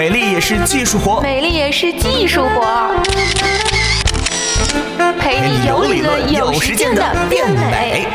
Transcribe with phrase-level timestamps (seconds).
[0.00, 2.90] 美丽也是技术活，美丽也是技术活，
[5.20, 8.08] 陪你有理论有实践的变美。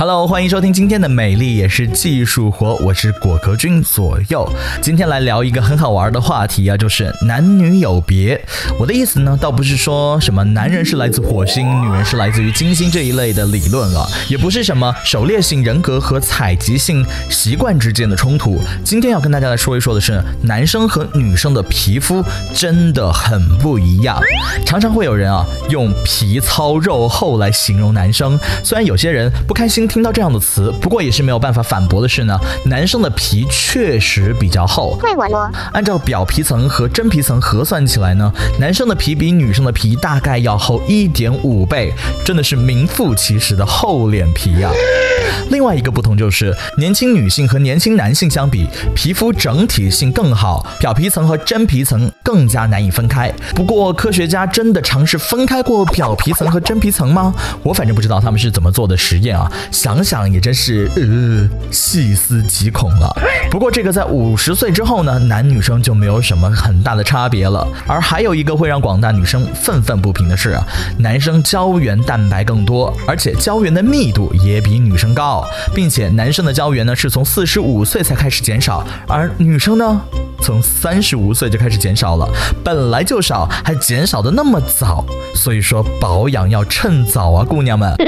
[0.00, 4.48] Hello，欢迎收听今天的美丽也是技术活，我是果壳君左右。
[4.80, 8.40] 今天来聊一个很好玩的话题啊，就是男女有别。
[8.78, 18.56] 我的意思呢，倒不是说什么男人是来自火星，女人是来自于金星这一类的理论了，也不是什么狩猎性人格和采集性习惯之间的冲突。
[18.84, 24.16] 今天要跟大家来说一说的是，男生和女生的皮肤真的很不一样。
[24.64, 29.87] 常常会有人啊用皮糙肉厚来形容男生，虽然有些人不开心。
[29.88, 34.96] 听到这样的词，不过也是没有办法反驳的是呢，男生的皮确实比较厚。
[35.00, 35.50] 怪我咯。
[35.72, 41.92] 按照表皮层和真皮层核算起来呢，男生的皮比女生的皮大概要厚一点五倍，
[42.24, 44.70] 真的是名副其实的厚脸皮呀。
[45.50, 53.32] 另外一个不同就是，年轻女性和年轻男性相比，皮肤整体性更好，表皮层和真皮层更加难以分开。
[53.54, 57.34] 不过，科学家真的尝试分开过表皮层和真皮层吗？
[57.62, 59.50] 我反正不知道他们是怎么做的实验啊。
[59.78, 63.16] 想想也真是呃细思极恐了。
[63.48, 67.64] 不过这个在五十岁之后呢，男女生就没有什么很大的差别了。
[67.86, 70.66] 而还有一个会让广大女生愤愤不平的是啊，
[70.98, 80.00] 男生胶原蛋白更多，而且胶原的密度也比女生高，并且男生的胶原呢是从四十五岁才开始减少，而女生呢
[80.42, 82.28] 从三十五岁就开始减少了。
[82.64, 85.06] 本来就少，还减少的那么早，
[85.36, 87.94] 所以说保养要趁早啊，姑娘们。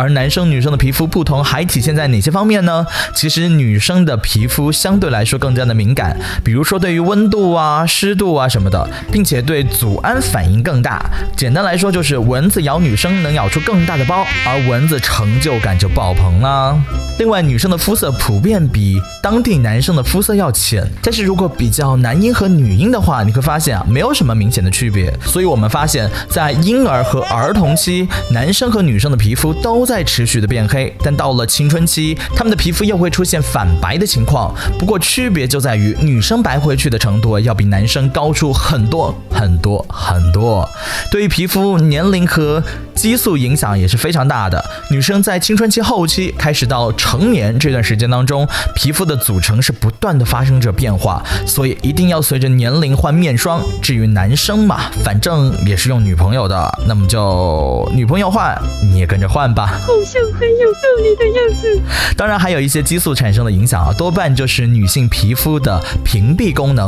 [0.00, 2.86] 而男生女生的皮肤不同，还体现在哪些方面呢？
[3.14, 11.04] 其实女生的皮肤相对来说更加的敏感，比如说对于温度啊、湿度啊什么的，并且对组胺反应更大。
[11.36, 16.74] 简单来说就是蚊子咬女生能咬出更大的包，而蚊子成就感就爆棚啦。
[17.18, 25.12] 另外，女生的肤色普遍比当地男生的肤色要浅，但是如果比较男婴和女婴的话，你会发现啊，没有什么明显的区别。
[25.26, 34.54] 所以我们发现，在婴儿和儿童期，男生和女生的皮肤都在持续的变黑，但到了青春期，他们的皮肤又会出现反白的情况。
[34.78, 40.64] 不过区别就在于，女生白回去的程度要比男生高出很多很多很多。
[41.10, 42.62] 对于皮肤年龄和
[43.00, 44.62] 激素影响也是非常大的。
[44.90, 53.62] 女生在青春期后期开始到成年这段时间当中，皮肤的组成是不断的发生着变化，所以一定要随着年龄换面霜。
[53.80, 59.80] 至于男生嘛，反正也是用女朋友的，那么就女朋友换，你也跟着换吧。
[59.80, 61.80] 好像很有道理的样子。
[62.18, 66.86] 当然还有一些激素产生的影响啊，多半就是女性皮肤的屏蔽功能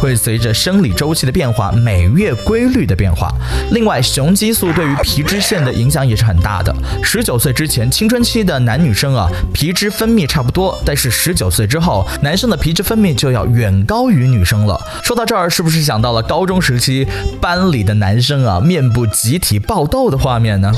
[0.00, 3.32] 会随着生理周期的变化，每月规律的变化。
[3.70, 6.74] 另外，雄激素对于皮脂腺的影响也是很大的。
[7.02, 14.80] 十九岁之前，青春期的男女生啊，皮脂分泌差不多；但是十九岁之后，男生的皮脂分泌就要远高于女生了。
[15.02, 17.06] 说到这儿，是不是想到了高中时期
[17.42, 20.72] 班里的男生啊，面部集体爆痘的画面呢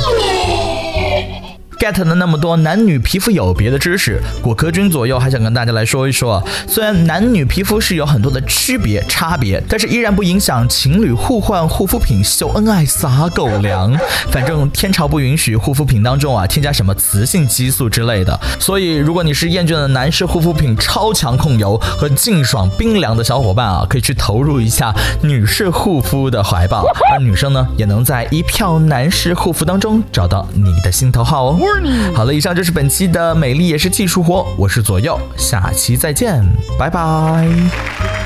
[1.81, 6.43] ？get 了那么多男女皮肤有别的知识，果壳君左右还想跟大家来说一说。
[6.69, 13.97] 虽然男女皮肤是有很多的区别差别，但是依然不影响情侣互换护肤品秀恩爱撒狗粮。
[14.31, 18.39] 反正天朝不允许护肤品当中啊添加什么雌性激素之类的。
[18.59, 26.85] 所以如果你是厌倦了男士护肤品超强控油和劲爽冰凉的小伙伴啊，可以去投入一下女士护肤的怀抱。
[27.11, 31.70] 而女生呢，也能在一票男士护肤当中找到你的心头好哦。
[32.15, 36.45] 好了，以上就是本期的美丽也是技术活，我是左右，下期再见，
[36.79, 38.20] 拜拜。